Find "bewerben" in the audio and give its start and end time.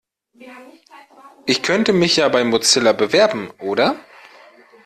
2.91-3.51